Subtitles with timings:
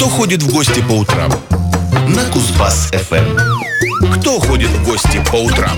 [0.00, 1.30] Кто ходит в гости по утрам?
[2.08, 3.36] На Кузбасс-ФМ.
[4.18, 5.76] Кто ходит в гости по утрам?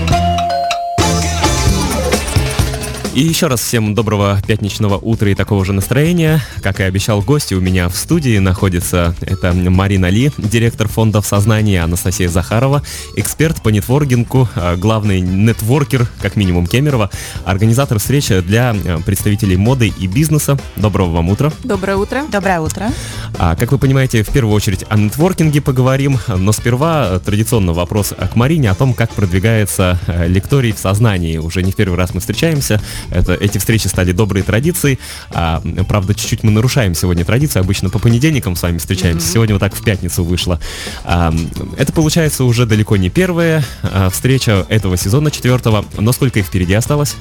[3.13, 6.41] И еще раз всем доброго пятничного утра и такого же настроения.
[6.63, 11.83] Как и обещал гости, у меня в студии находится это Марина Ли, директор фондов сознания,
[11.83, 12.81] Анастасия Захарова,
[13.15, 17.11] эксперт по нетворкингу, а, главный нетворкер, как минимум Кемерова,
[17.45, 20.57] организатор встречи для а, представителей моды и бизнеса.
[20.75, 21.53] Доброго вам утра.
[21.63, 22.23] Доброе утро.
[22.31, 22.89] Доброе утро.
[23.37, 28.35] А, как вы понимаете, в первую очередь о нетворкинге поговорим, но сперва традиционно вопрос к
[28.35, 31.37] Марине о том, как продвигается а, лекторий в сознании.
[31.37, 32.81] Уже не в первый раз мы встречаемся.
[33.11, 34.99] Это, эти встречи стали доброй традицией.
[35.31, 37.61] А, правда, чуть-чуть мы нарушаем сегодня традицию.
[37.61, 39.27] Обычно по понедельникам с вами встречаемся.
[39.27, 39.33] Mm-hmm.
[39.33, 40.59] Сегодня вот так в пятницу вышло.
[41.03, 41.33] А,
[41.77, 45.85] это получается уже далеко не первая а, встреча этого сезона четвертого.
[45.97, 47.15] Но сколько их впереди осталось?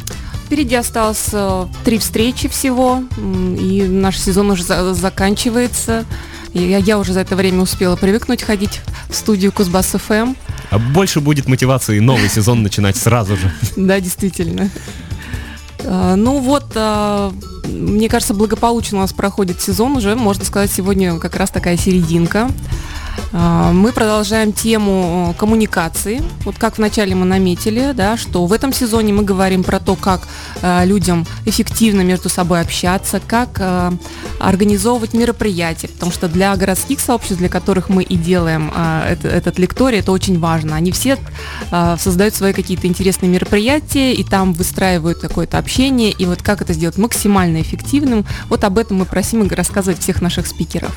[0.46, 6.04] Впереди осталось э, три встречи всего, и наш сезон уже за- заканчивается.
[6.52, 10.34] Я, я уже за это время успела привыкнуть ходить в студию Кузбасс ФМ.
[10.70, 13.50] А больше будет мотивации новый сезон начинать сразу же.
[13.76, 14.68] Да, действительно.
[15.84, 17.32] А, ну вот, а,
[17.66, 22.48] мне кажется, благополучно у нас проходит сезон уже, можно сказать, сегодня как раз такая серединка.
[23.32, 26.22] А, мы продолжаем тему э, коммуникации.
[26.44, 30.28] Вот как вначале мы наметили, да, что в этом сезоне мы говорим про то, как
[30.60, 33.90] э, людям эффективно между собой общаться, как э,
[34.38, 38.72] организовывать мероприятия, потому что для городских сообществ, для которых мы и делаем
[39.08, 40.76] это, этот лекторий, это очень важно.
[40.76, 41.16] Они все
[41.98, 46.10] создают свои какие-то интересные мероприятия и там выстраивают какое-то общение.
[46.10, 50.46] И вот как это сделать максимально эффективным, вот об этом мы просим рассказывать всех наших
[50.46, 50.90] спикеров.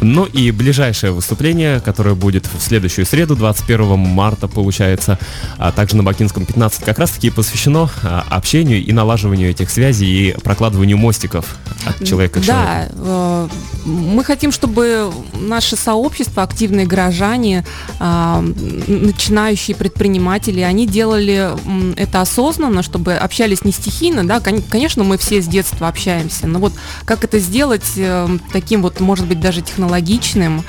[0.00, 5.18] Ну и ближайшее выступление которое будет в следующую среду, 21 марта, получается,
[5.58, 10.40] а также на Бакинском 15, как раз-таки посвящено а, общению и налаживанию этих связей и
[10.40, 12.94] прокладыванию мостиков от человека к да, человеку.
[12.96, 13.48] Да,
[13.84, 17.64] мы хотим, чтобы наше сообщество, активные горожане,
[17.98, 18.42] а,
[18.86, 21.50] начинающие предприниматели, они делали
[21.96, 26.72] это осознанно, чтобы общались не стихийно, да, конечно, мы все с детства общаемся, но вот
[27.04, 30.64] как это сделать э, таким вот, может быть, даже технологичным,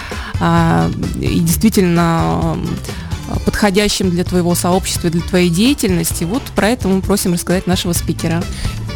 [1.20, 2.58] и действительно
[3.46, 6.24] подходящим для твоего сообщества, для твоей деятельности.
[6.24, 8.44] Вот про это мы просим рассказать нашего спикера.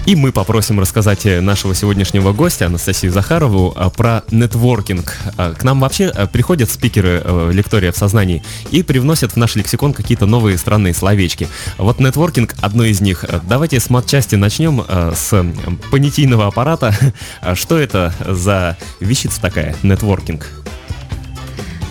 [0.06, 5.18] И мы попросим рассказать нашего сегодняшнего гостя Анастасию Захарову а, про нетворкинг.
[5.36, 7.22] А, к нам вообще приходят спикеры
[7.52, 8.42] лектория в сознании
[8.72, 11.50] и привносят в наш лексикон какие-то новые странные словечки.
[11.78, 13.26] Вот нетворкинг одно из них.
[13.50, 15.46] Давайте с матчасти начнем с
[15.92, 16.96] понятийного аппарата.
[17.56, 20.48] Что это за вещица такая, нетворкинг?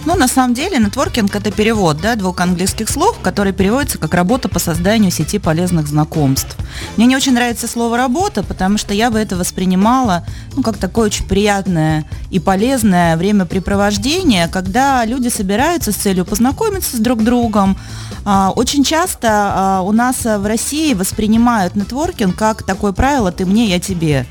[0.06, 4.48] Ну, на самом деле, нетворкинг– это перевод да, двух английских слов, которые переводятся как «работа
[4.48, 6.56] по созданию сети полезных знакомств».
[6.96, 10.24] Мне не очень нравится слово «работа», потому что я бы это воспринимала
[10.54, 17.00] ну, как такое очень приятное и полезное времяпрепровождение, когда люди собираются с целью познакомиться с
[17.00, 17.76] друг другом.
[18.24, 23.66] А, очень часто а, у нас в России воспринимают нетворкинг как такое правило «ты мне,
[23.66, 24.24] я тебе».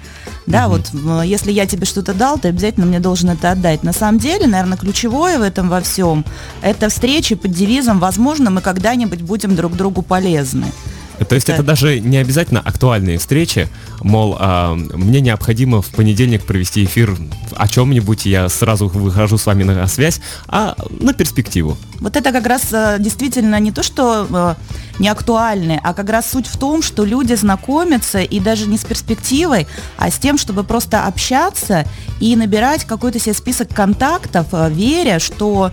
[0.47, 0.77] Да, угу.
[0.77, 3.83] вот если я тебе что-то дал, ты обязательно мне должен это отдать.
[3.83, 6.23] На самом деле, наверное, ключевое в этом во всем–
[6.61, 10.67] это встречи под девизом «Возможно, мы когда-нибудь будем друг другу полезны».
[11.15, 13.69] То есть это, это даже не обязательно актуальные встречи,
[14.01, 17.15] мол, а, мне необходимо в понедельник провести эфир
[17.55, 21.77] о чем-нибудь, я сразу выхожу с вами на связь, а на перспективу.
[21.99, 24.55] Вот это как раз а, действительно не то, что а,
[24.99, 28.85] не актуальны, а как раз суть в том, что люди знакомятся и даже не с
[28.85, 31.85] перспективой, а с тем, чтобы просто общаться
[32.19, 35.71] и набирать какой-то себе список контактов, а, веря, что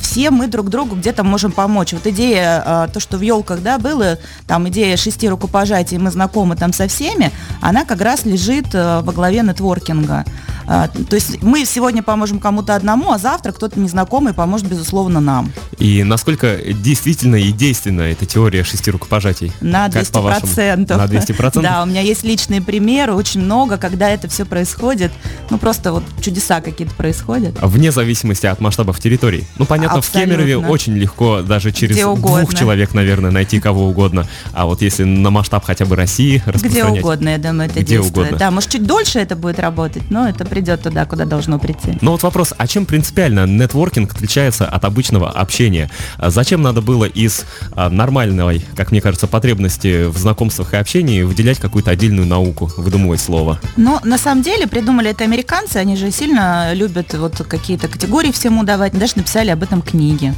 [0.00, 1.92] все мы друг другу где-то можем помочь.
[1.92, 4.18] Вот идея, то, что в елках, да, было,
[4.48, 9.12] там идея шести рукопожатий, мы знакомы там со всеми, она как раз лежит э, во
[9.12, 10.24] главе нетворкинга.
[10.72, 15.50] А, то есть мы сегодня поможем кому-то одному, а завтра кто-то незнакомый поможет, безусловно, нам.
[15.78, 19.52] И насколько действительно и действенна эта теория шести рукопожатий?
[19.60, 20.96] На 200%.
[20.96, 21.60] На 200%?
[21.60, 25.10] Да, у меня есть личные примеры, очень много, когда это все происходит.
[25.50, 27.58] Ну, просто вот чудеса какие-то происходят.
[27.60, 29.48] Вне зависимости от масштабов территорий.
[29.58, 30.34] Ну, понятно, Абсолютно.
[30.34, 34.28] в Кемерове очень легко даже через двух человек, наверное, найти кого угодно.
[34.52, 36.92] А вот если на масштаб хотя бы России распространять...
[36.92, 38.28] Где угодно, я думаю, это Где действует.
[38.28, 38.38] Угодно.
[38.38, 41.96] Да, может, чуть дольше это будет работать, но это придет туда, куда должно прийти.
[42.02, 45.90] Ну вот вопрос, а чем принципиально нетворкинг отличается от обычного общения?
[46.18, 51.22] А зачем надо было из а, нормальной, как мне кажется, потребности в знакомствах и общении
[51.22, 53.58] выделять какую-то отдельную науку, выдумывать слово?
[53.78, 58.62] Ну, на самом деле, придумали это американцы, они же сильно любят вот какие-то категории всему
[58.62, 60.34] давать, даже написали об этом книги.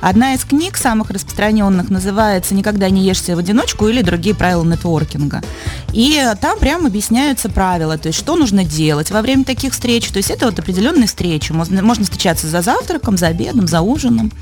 [0.00, 5.42] Одна из книг самых распространенных называется «Никогда не ешься в одиночку» или «Другие правила нетворкинга».
[5.92, 10.08] И там прямо объясняются правила, то есть что нужно делать во время таких встреч.
[10.08, 11.52] То есть это вот определенные встречи.
[11.52, 14.32] Можно, можно встречаться за завтраком, за обедом, за ужином,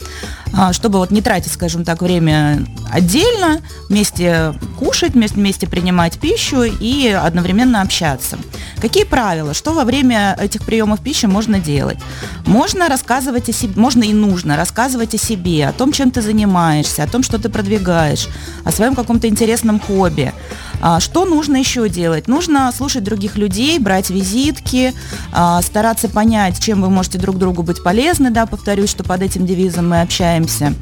[0.52, 6.62] а, чтобы вот не тратить, скажем так, время отдельно, вместе кушать, вместе, вместе принимать пищу
[6.62, 8.38] и одновременно общаться.
[8.80, 9.54] Какие правила?
[9.54, 11.98] Что во время этих приемов пищи можно делать?
[12.46, 17.02] Можно рассказывать о себе, можно и нужно рассказывать о себе, о том, чем ты занимаешься,
[17.02, 18.28] о том, что ты продвигаешь,
[18.64, 20.32] о своем каком-то интересном хобби.
[20.80, 22.28] А, что нужно еще делать?
[22.28, 24.94] Нужно слушать других людей, брать визитки,
[25.32, 29.46] а, стараться понять, чем вы можете друг другу быть полезны, да, повторюсь, что под этим
[29.46, 30.74] девизом мы общаемся.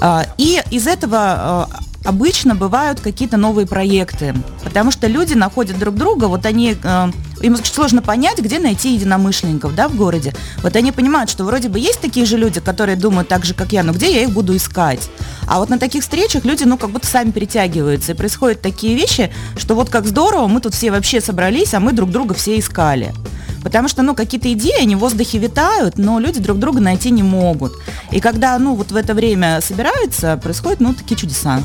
[0.00, 1.68] А, и из этого
[2.04, 7.10] обычно бывают какие-то новые проекты, потому что люди находят друг друга, вот они, э,
[7.40, 10.34] им очень сложно понять, где найти единомышленников, да, в городе.
[10.62, 13.72] Вот они понимают, что вроде бы есть такие же люди, которые думают так же, как
[13.72, 15.10] я, но где я их буду искать?
[15.46, 19.32] А вот на таких встречах люди, ну, как будто сами перетягиваются, и происходят такие вещи,
[19.56, 23.12] что вот как здорово, мы тут все вообще собрались, а мы друг друга все искали.
[23.62, 27.22] Потому что, ну, какие-то идеи, они в воздухе витают, но люди друг друга найти не
[27.22, 27.72] могут.
[28.10, 31.62] И когда, ну, вот в это время собираются, происходят, ну, такие чудеса.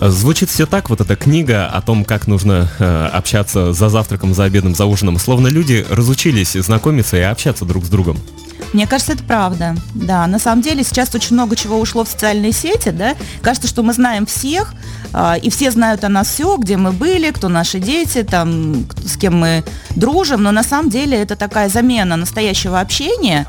[0.00, 4.44] Звучит все так, вот эта книга о том, как нужно э, общаться за завтраком, за
[4.44, 8.18] обедом, за ужином, словно люди разучились знакомиться и общаться друг с другом.
[8.72, 9.76] Мне кажется, это правда.
[9.94, 13.14] Да, на самом деле сейчас очень много чего ушло в социальные сети, да.
[13.42, 14.74] Кажется, что мы знаем всех,
[15.12, 19.16] э, и все знают о нас все, где мы были, кто наши дети, там, с
[19.16, 19.64] кем мы
[19.96, 23.46] дружим, но на самом деле это такая замена настоящего общения,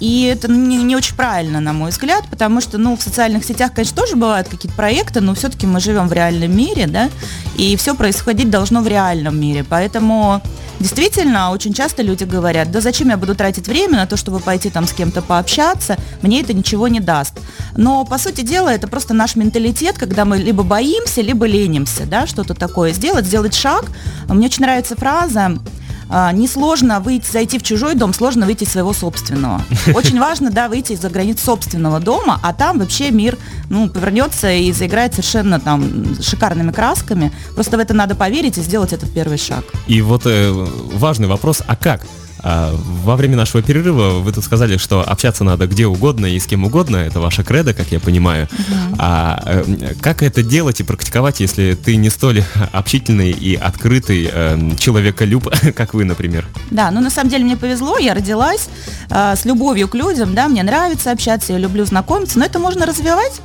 [0.00, 3.72] и это не, не очень правильно, на мой взгляд, потому что, ну, в социальных сетях,
[3.74, 7.10] конечно, тоже бывают какие-то проекты, но все-таки мы живем в реальном мире, да,
[7.56, 9.64] и все происходить должно в реальном мире.
[9.68, 10.42] Поэтому
[10.80, 14.70] Действительно, очень часто люди говорят, да зачем я буду тратить время на то, чтобы пойти
[14.70, 17.34] там с кем-то пообщаться, мне это ничего не даст.
[17.76, 22.28] Но, по сути дела, это просто наш менталитет, когда мы либо боимся, либо ленимся, да,
[22.28, 23.86] что-то такое сделать, сделать шаг.
[24.28, 25.58] Мне очень нравится фраза,
[26.08, 29.62] а, несложно выйти, зайти в чужой дом, сложно выйти из своего собственного.
[29.94, 33.36] Очень важно, да, выйти из-за границ собственного дома, а там вообще мир,
[33.70, 37.32] ну, повернется и заиграет совершенно там шикарными красками.
[37.54, 39.64] Просто в это надо поверить и сделать этот первый шаг.
[39.86, 40.50] И вот э,
[40.94, 42.02] важный вопрос, а как?
[42.40, 46.46] А, во время нашего перерыва вы тут сказали, что общаться надо где угодно и с
[46.46, 46.96] кем угодно.
[46.96, 48.48] Это ваша кредо, как я понимаю.
[48.50, 48.96] Uh-huh.
[48.98, 54.70] А э, как это делать и практиковать, если ты не столь общительный и открытый э,
[54.78, 56.46] человеколюб, как вы, например?
[56.70, 58.68] Да, ну на самом деле мне повезло, я родилась
[59.10, 62.86] э, с любовью к людям, да, мне нравится общаться, я люблю знакомиться, но это можно
[62.86, 63.40] развивать.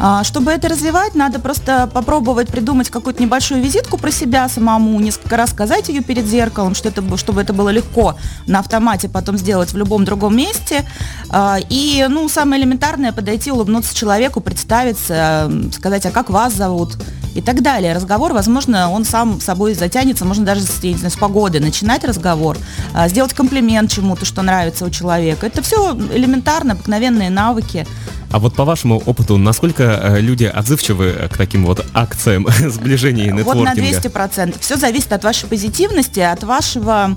[0.00, 5.36] А, чтобы это развивать, надо просто попробовать придумать какую-то небольшую визитку про себя самому, несколько
[5.36, 8.16] раз сказать ее перед зеркалом, что это, чтобы это было легко
[8.46, 10.84] на автомате потом сделать в любом другом месте.
[11.30, 16.96] А, и, ну, самое элементарное подойти, улыбнуться человеку, представиться, сказать, а как вас зовут,
[17.38, 17.94] и так далее.
[17.94, 22.56] Разговор, возможно, он сам собой затянется, можно даже с, не знаю, с погоды начинать разговор,
[22.94, 25.46] а, сделать комплимент чему-то, что нравится у человека.
[25.46, 27.86] Это все элементарно, обыкновенные навыки.
[28.30, 33.32] А вот по вашему опыту, насколько э, люди отзывчивы к таким вот акциям сближения и
[33.32, 33.70] нетворкинга?
[33.70, 34.56] Вот на 200%.
[34.60, 37.16] Все зависит от вашей позитивности, от вашего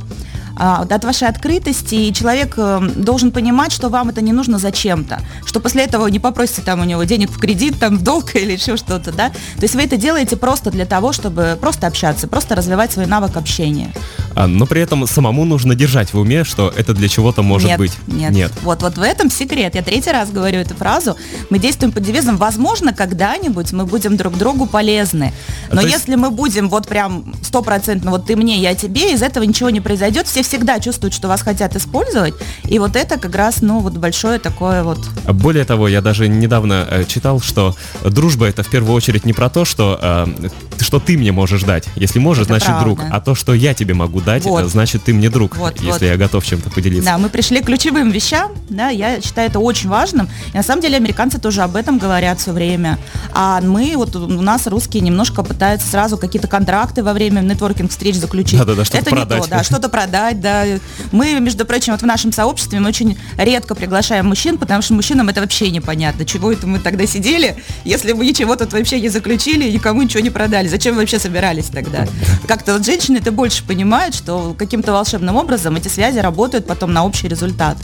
[0.57, 5.59] от вашей открытости, и человек э, должен понимать, что вам это не нужно зачем-то, что
[5.59, 8.77] после этого не попросите там у него денег в кредит, там в долг или еще
[8.77, 9.29] что-то, да.
[9.29, 13.37] То есть вы это делаете просто для того, чтобы просто общаться, просто развивать свой навык
[13.37, 13.91] общения.
[14.35, 17.77] А, но при этом самому нужно держать в уме, что это для чего-то может нет,
[17.77, 17.93] быть.
[18.07, 18.51] Нет, нет.
[18.63, 19.75] Вот, вот в этом секрет.
[19.75, 21.15] Я третий раз говорю эту фразу.
[21.49, 25.33] Мы действуем под девизом «Возможно, когда-нибудь мы будем друг другу полезны».
[25.71, 26.21] Но а если есть...
[26.21, 30.27] мы будем вот прям стопроцентно, вот ты мне, я тебе, из этого ничего не произойдет,
[30.27, 32.33] все всегда чувствуют, что вас хотят использовать,
[32.65, 34.99] и вот это как раз, ну, вот большое такое вот...
[35.27, 39.49] Более того, я даже недавно э, читал, что дружба это в первую очередь не про
[39.49, 42.85] то, что, э, что ты мне можешь дать, если можешь, это значит правда.
[42.85, 44.65] друг, а то, что я тебе могу дать, вот.
[44.65, 46.01] значит ты мне друг, вот, если вот.
[46.01, 47.05] я готов чем-то поделиться.
[47.05, 50.81] Да, мы пришли к ключевым вещам, да, я считаю это очень важным, и на самом
[50.81, 52.97] деле американцы тоже об этом говорят все время,
[53.33, 58.15] а мы, вот у нас русские немножко пытаются сразу какие-то контракты во время нетворкинг встреч
[58.15, 58.59] заключить.
[58.59, 59.37] Да-да-да, что-то это продать.
[59.37, 60.63] не то, да, что-то продать, да.
[61.11, 65.29] Мы, между прочим, вот в нашем сообществе мы очень редко приглашаем мужчин, потому что мужчинам
[65.29, 66.25] это вообще непонятно.
[66.25, 70.23] Чего это мы тогда сидели, если мы ничего тут вообще не заключили и никому ничего
[70.23, 70.67] не продали?
[70.67, 72.07] Зачем мы вообще собирались тогда?
[72.47, 77.05] Как-то вот женщины это больше понимают, что каким-то волшебным образом эти связи работают потом на
[77.05, 77.77] общий результат.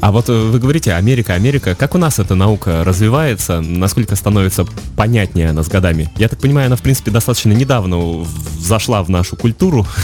[0.00, 1.74] А вот э, вы говорите Америка, Америка.
[1.74, 3.60] Как у нас эта наука развивается?
[3.60, 4.64] Насколько становится
[4.96, 6.10] понятнее она с годами?
[6.16, 8.24] Я так понимаю, она, в принципе, достаточно недавно
[8.58, 9.86] зашла в нашу культуру.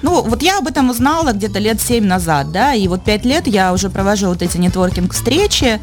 [0.00, 3.48] Ну, вот я об этом узнала где-то лет 7 назад, да, и вот 5 лет
[3.48, 5.80] я уже провожу вот эти нетворкинг-встречи,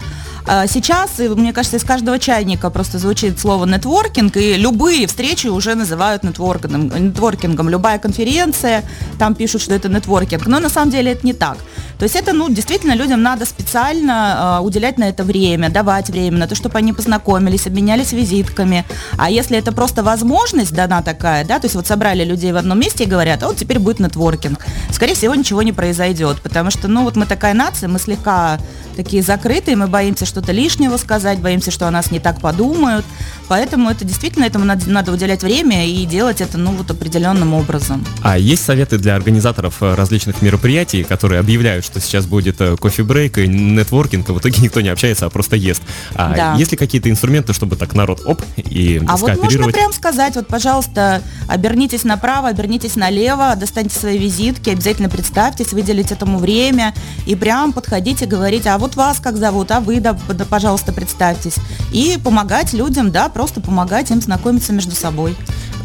[0.68, 6.24] сейчас, мне кажется, из каждого чайника просто звучит слово нетворкинг, и любые встречи уже называют
[6.24, 7.08] нетворкингом.
[7.08, 7.70] нетворкингом.
[7.70, 8.84] Любая конференция,
[9.20, 10.46] там пишут, что это нетворкинг.
[10.48, 11.58] Но на самом деле это не так.
[11.98, 16.38] То есть это, ну, действительно, людям надо специально э, уделять на это время, давать время
[16.40, 18.86] на то, чтобы они познакомились, обменялись визитками.
[19.18, 22.80] А если это просто возможность дана такая, да, то есть вот собрали людей в одном
[22.80, 24.60] месте и говорят, а вот теперь будет нетворкинг.
[24.96, 28.58] Скорее всего, ничего не произойдет, потому что, ну, вот мы такая нация, мы слегка
[28.96, 33.06] такие закрытые, мы боимся что-то лишнего сказать, боимся, что о нас не так подумают.
[33.50, 38.06] Поэтому это действительно этому надо, надо уделять время и делать это ну вот определенным образом.
[38.24, 43.38] А есть советы для организаторов э, различных мероприятий, которые объявляют, что сейчас будет э, кофе-брейк
[43.38, 45.84] и нетворкинг, и в итоге никто не общается, а просто ест.
[46.14, 46.56] А да.
[46.56, 50.48] есть ли какие-то инструменты, чтобы так народ оп и А вот можно прям сказать, вот,
[50.48, 56.94] пожалуйста, обернитесь направо, обернитесь налево, достаньте свои визитки, обязательно представьтесь, выделите этому время
[57.25, 61.56] и прям подходите, говорите, а вот вас как зовут, а вы, да, да пожалуйста, представьтесь.
[61.92, 65.36] И помогать людям, да, просто помогать им знакомиться между собой.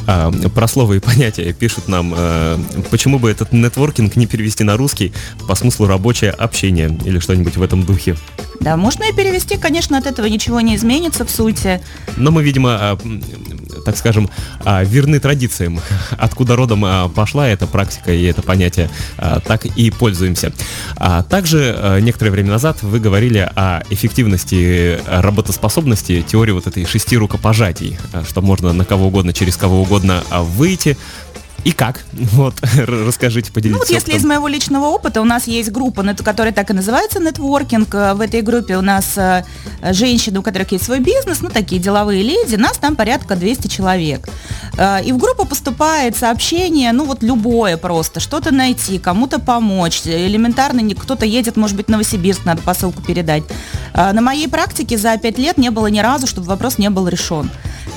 [0.07, 4.77] А, про слово и понятия пишут нам, а, почему бы этот нетворкинг не перевести на
[4.77, 5.15] русский
[5.49, 8.17] по смыслу рабочее общение или что-нибудь в этом духе.
[8.61, 11.81] Да, можно и перевести, конечно, от этого ничего не изменится в сути.
[12.17, 12.99] Но мы, видимо, а,
[13.87, 14.29] так скажем,
[14.65, 15.81] а, верны традициям.
[16.19, 20.53] Откуда родом а, пошла эта практика и это понятие, так и пользуемся.
[21.29, 27.99] Также некоторое время назад вы говорили о эффективности работоспособности теории вот этой шести рукопожатий,
[28.29, 30.97] что можно на кого угодно, через кого угодно выйти,
[31.65, 32.05] и как?
[32.33, 33.81] Вот, расскажите, поделитесь.
[33.81, 37.19] Ну, вот если из моего личного опыта, у нас есть группа, которая так и называется
[37.19, 37.95] нетворкинг.
[37.95, 39.45] Э, в этой группе у нас э,
[39.93, 44.29] женщины, у которых есть свой бизнес, ну, такие деловые леди, нас там порядка 200 человек.
[44.79, 50.03] Э, и в группу поступает сообщение, ну, вот любое просто, что-то найти, кому-то помочь.
[50.05, 53.43] Элементарно, кто-то едет, может быть, в Новосибирск, надо посылку передать.
[53.95, 57.51] На моей практике за 5 лет не было ни разу, чтобы вопрос не был решен.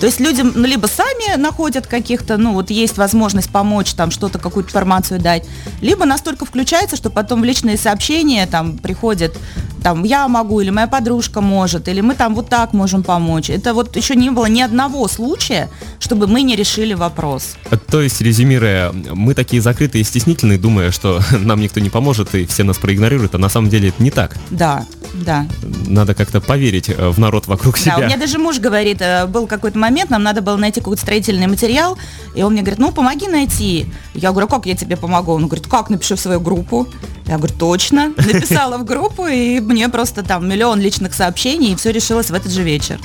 [0.03, 4.38] То есть люди ну, либо сами находят каких-то, ну вот есть возможность помочь, там что-то,
[4.38, 5.45] какую-то информацию дать,
[5.79, 9.38] либо настолько включается, что потом в личные сообщения там приходят,
[9.83, 13.49] там я могу, или моя подружка может, или мы там вот так можем помочь.
[13.49, 17.55] Это вот еще не было ни одного случая, чтобы мы не решили вопрос.
[17.91, 22.45] То есть, резюмируя, мы такие закрытые и стеснительные, думая, что нам никто не поможет и
[22.45, 24.37] все нас проигнорируют, а на самом деле это не так.
[24.49, 25.45] Да, да.
[25.87, 27.97] Надо как-то поверить э, в народ вокруг себя.
[27.97, 31.01] Да, у меня даже муж говорит, э, был какой-то момент, нам надо было найти какой-то
[31.01, 31.97] строительный материал,
[32.35, 33.87] и он мне говорит, ну помоги найти.
[34.13, 35.33] Я говорю, «А как я тебе помогу?
[35.33, 36.87] Он говорит, как, напиши в свою группу.
[37.25, 38.13] Я говорю, точно.
[38.18, 42.51] Написала в группу, и мне просто там миллион личных сообщений, и все решилось в этот
[42.51, 43.00] же вечер.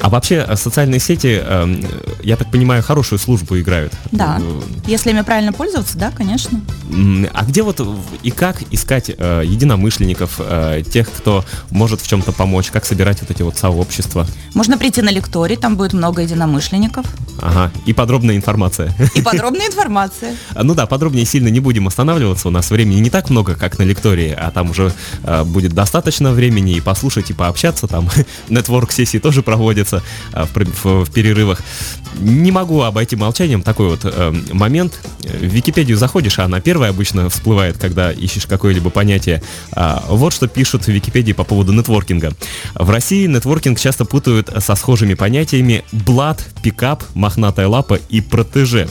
[0.00, 1.84] А вообще э, социальные сети, эм,
[2.22, 3.92] я так понимаю, хорошую службу играют?
[4.12, 4.40] Да.
[4.86, 6.60] Если ими правильно пользоваться, да, конечно.
[7.32, 7.80] А где вот
[8.22, 10.40] и как искать единомышленников,
[10.90, 14.26] тех, кто может в чем-то помочь, как собирать вот эти вот сообщества?
[14.54, 17.06] Можно прийти на лекторий, там будет много единомышленников.
[17.40, 18.94] Ага, и подробная информация.
[19.14, 20.36] И подробная информация.
[20.62, 23.82] Ну да, подробнее сильно не будем останавливаться, у нас времени не так много, как на
[23.82, 24.92] лектории, а там уже
[25.22, 28.10] э, будет достаточно времени и послушать, и пообщаться, там
[28.50, 30.02] нетворк-сессии тоже проводятся
[30.34, 31.62] э, в, в, в перерывах.
[32.20, 35.00] Не могу обойти молчанием такой вот э, момент.
[35.20, 39.42] В Википедию заходишь, а она первая обычно всплывает, когда ищешь какое-либо понятие.
[39.72, 42.34] А, вот что пишут в Википедии по поводу нетворкинга.
[42.74, 48.88] В России нетворкинг часто путают со схожими понятиями блат, пикап, мохнатая лапа и протеже.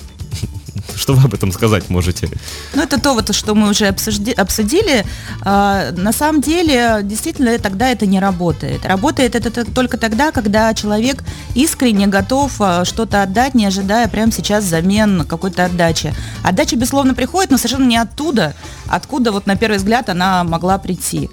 [0.96, 2.30] Что вы об этом сказать можете?
[2.74, 5.06] Ну, это то, вот, что мы уже обсужди, обсудили.
[5.42, 8.86] А, на самом деле, действительно, тогда это не работает.
[8.86, 11.24] Работает это только тогда, когда человек
[11.56, 16.14] искренне готов а, что-то отдать, не ожидая прямо сейчас замен какой-то отдачи.
[16.44, 18.54] Отдача, безусловно, приходит, но совершенно не оттуда,
[18.88, 21.30] откуда вот на первый взгляд она могла прийти.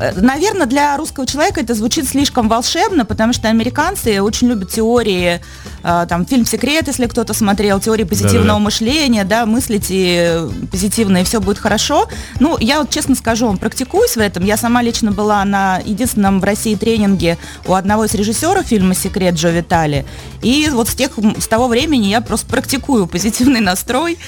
[0.00, 5.40] Э, Наверное, для русского человека это звучит слишком волшебно, потому что американцы очень любят теории,
[5.82, 8.58] э, там, фильм «Секрет», если кто-то смотрел, теории позитивного Да-да.
[8.58, 12.08] мышления, да, мыслите позитивно, и все будет хорошо.
[12.40, 14.44] Ну, я вот честно скажу, практикуюсь в этом.
[14.44, 19.34] Я сама лично была на единственном в России тренинге у одного из режиссеров фильма «Секрет»
[19.34, 20.04] Джо Витали.
[20.42, 24.18] И вот с, тех, с того времени я просто практикую позитивный настрой,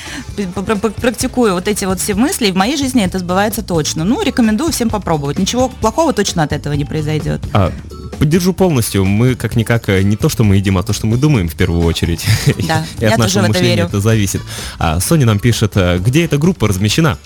[1.01, 4.05] практикую вот эти вот все мысли, и в моей жизни это сбывается точно.
[4.05, 7.41] Ну, рекомендую всем попробовать ничего плохого точно от этого не произойдет.
[7.55, 7.73] А,
[8.19, 9.05] поддержу полностью.
[9.07, 11.85] Мы как-никак э, не то, что мы едим, а то, что мы думаем в первую
[11.85, 12.25] очередь.
[12.69, 13.87] Да, И от нашего мышления верю.
[13.87, 14.43] это зависит.
[14.79, 17.17] А Соня нам пишет, э, где эта группа размещена?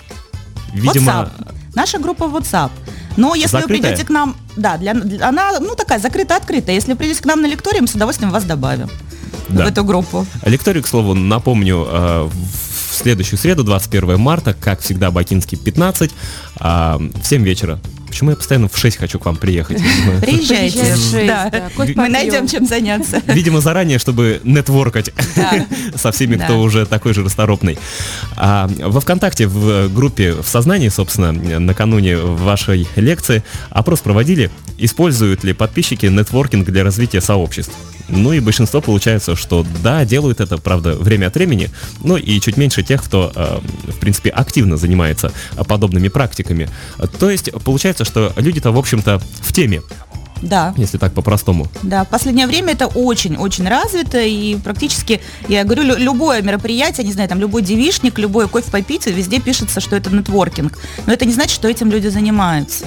[0.73, 1.11] Видимо...
[1.11, 1.55] WhatsApp.
[1.75, 2.71] Наша группа WhatsApp.
[3.17, 3.77] Но если Закрытая?
[3.77, 6.75] вы придете к нам, да, для, для, она, ну, такая закрыта-открытая.
[6.75, 8.89] Если вы придете к нам на лекторий, мы с удовольствием вас добавим
[9.49, 9.65] да.
[9.65, 10.25] в эту группу.
[10.45, 16.11] Лекторий, к слову, напомню, э, в следующую среду, 21 марта, как всегда, Бакинский 15,
[16.59, 17.79] в 7 вечера
[18.13, 19.81] Почему я постоянно в 6 хочу к вам приехать?
[20.21, 20.77] Приезжайте.
[20.77, 21.51] Приезжай в шесть, Да.
[21.95, 23.23] Мы найдем чем заняться.
[23.25, 25.09] Видимо, заранее, чтобы нетворкать
[25.95, 27.79] со всеми, кто уже такой же расторопный.
[28.37, 35.53] А, во ВКонтакте в группе «В сознании», собственно, накануне вашей лекции опрос проводили, используют ли
[35.53, 37.73] подписчики нетворкинг для развития сообществ.
[38.09, 41.69] Ну и большинство получается, что да, делают это, правда, время от времени,
[42.03, 43.59] но и чуть меньше тех, кто, э,
[43.91, 46.69] в принципе, активно занимается э, подобными практиками.
[47.19, 49.81] То есть получается, что люди-то, в общем-то, в теме,
[50.41, 50.73] Да.
[50.75, 51.67] если так по-простому.
[51.83, 57.13] Да, в последнее время это очень-очень развито, и практически, я говорю, лю- любое мероприятие, не
[57.13, 60.77] знаю, там любой девишник, любой кофе попить, везде пишется, что это нетворкинг.
[61.07, 62.85] Но это не значит, что этим люди занимаются.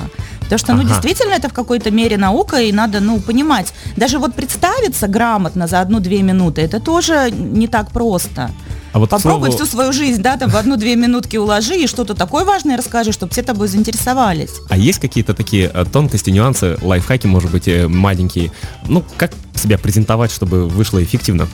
[0.49, 0.88] Потому что, ну, Ага.
[0.88, 3.73] действительно, это в какой-то мере наука, и надо, ну, понимать.
[3.97, 8.50] Даже вот представиться грамотно за одну-две минуты, это тоже не так просто.
[8.93, 12.15] А вот, Попробуй слову- всю свою жизнь, да, там в одну-две минутки уложи и что-то
[12.15, 14.53] такое важное расскажи, чтобы все тобой заинтересовались.
[14.71, 18.53] А есть какие-то такие э, тонкости, нюансы, лайфхаки, может быть, э, маленькие?
[18.88, 21.47] Ну, как себя презентовать, чтобы вышло эффективно?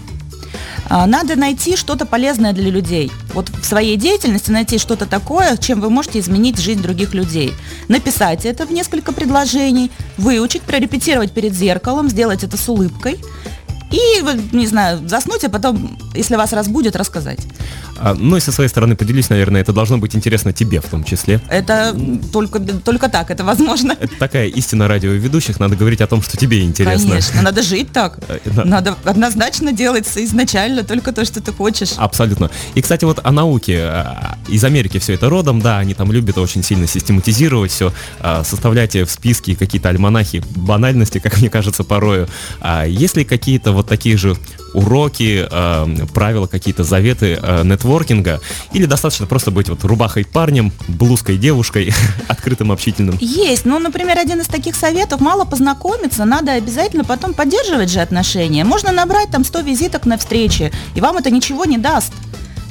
[0.88, 3.10] А, Надо найти что-то полезное для людей.
[3.34, 7.54] Вот в своей деятельности найти что-то такое, чем вы можете изменить жизнь других людей.
[7.88, 13.18] Написать это в несколько предложений, выучить, прорепетировать перед зеркалом, сделать это с улыбкой.
[13.90, 17.40] И, не знаю, заснуть, а потом, если вас разбудит, рассказать.
[18.02, 21.04] А, ну и со своей стороны поделюсь, наверное, это должно быть интересно тебе в том
[21.04, 21.40] числе.
[21.48, 21.96] Это
[22.32, 23.96] только, только так, это возможно.
[23.98, 27.10] Это такая истина радиоведущих, надо говорить о том, что тебе интересно.
[27.10, 28.18] Конечно, надо жить так.
[28.28, 28.64] Э, да.
[28.64, 31.92] Надо однозначно делать изначально только то, что ты хочешь.
[31.96, 32.50] Абсолютно.
[32.74, 33.78] И, кстати, вот о науке.
[33.82, 37.92] А, Из Америки все это родом, да, они там любят очень сильно систематизировать все,
[38.44, 42.28] составлять в списки какие-то альманахи банальности, как мне кажется, порою.
[42.60, 44.36] А есть ли какие-то вот такие же
[44.74, 48.40] уроки, а, правила, какие-то заветы а, нетворкинга?
[48.72, 51.92] Или достаточно просто быть вот рубахой парнем, блузкой девушкой,
[52.28, 53.16] открытым, общительным?
[53.20, 53.64] Есть.
[53.64, 58.64] Ну, например, один из таких советов, мало познакомиться, надо обязательно потом поддерживать же отношения.
[58.64, 62.12] Можно набрать там 100 визиток на встрече, и вам это ничего не даст.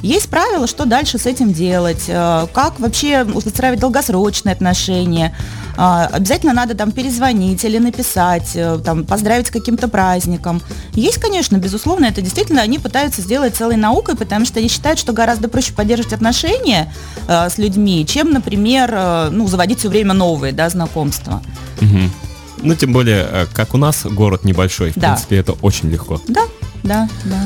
[0.02, 5.34] Есть правила, что дальше с этим делать, э, как вообще устраивать долгосрочные отношения.
[5.76, 10.60] А, Обязательно надо там перезвонить или написать, э, там, поздравить с каким-то праздником.
[10.94, 15.12] Есть, конечно, безусловно, это действительно они пытаются сделать целой наукой, потому что они считают, что
[15.12, 16.92] гораздо проще поддерживать отношения
[17.28, 21.42] э, с людьми, чем, например, э, ну, заводить все время новые да, знакомства.
[21.80, 22.10] Мгм.
[22.62, 25.08] Ну, тем более, э, как у нас город небольшой, в Да.
[25.12, 26.20] принципе, это очень легко.
[26.28, 26.42] Да,
[26.82, 27.44] да, да.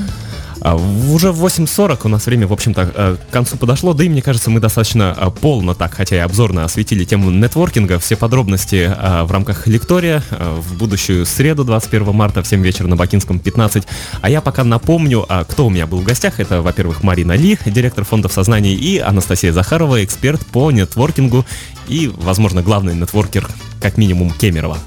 [0.66, 4.08] А, Уже в 8.40 у нас время, в общем-то, э, к концу подошло, да и
[4.08, 8.00] мне кажется, мы достаточно э, полно так, хотя и обзорно осветили тему нетворкинга.
[8.00, 12.88] Все подробности э, в рамках лектория э, в будущую среду, 21 марта в 7 вечера
[12.88, 13.84] на Бакинском 15.
[14.20, 16.40] А я пока напомню, а, кто у меня был в гостях.
[16.40, 21.46] Это, во-первых, Марина Ли, директор фондов сознания, и Анастасия Захарова, эксперт по нетворкингу
[21.86, 23.46] и, возможно, главный нетворкер,
[23.80, 24.78] как минимум, Кемерова.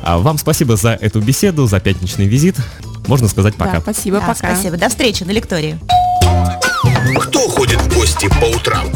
[0.00, 2.56] А Вам спасибо за эту беседу, за пятничный визит.
[3.08, 3.72] Можно сказать пока.
[3.72, 4.54] Да, спасибо, Да, пока.
[4.54, 4.76] Спасибо.
[4.76, 5.78] До встречи на лектории.
[7.22, 8.86] Кто ходит в гости по утрам?